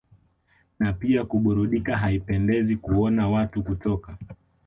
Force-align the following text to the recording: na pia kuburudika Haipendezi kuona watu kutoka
na 0.79 0.93
pia 0.93 1.25
kuburudika 1.25 1.97
Haipendezi 1.97 2.75
kuona 2.77 3.29
watu 3.29 3.63
kutoka 3.63 4.17